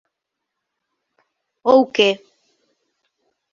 [1.71, 2.09] Ou que?